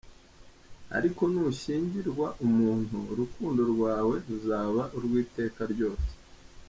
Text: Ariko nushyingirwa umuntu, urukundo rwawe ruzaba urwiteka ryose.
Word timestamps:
Ariko 0.97 1.21
nushyingirwa 1.31 2.27
umuntu, 2.45 2.97
urukundo 3.11 3.61
rwawe 3.73 4.15
ruzaba 4.27 4.81
urwiteka 4.97 5.61
ryose. 5.75 6.09